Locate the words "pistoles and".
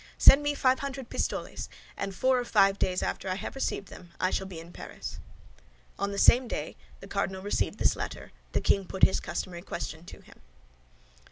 1.11-2.15